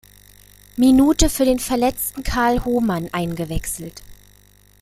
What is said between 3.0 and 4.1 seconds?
eingewechselt.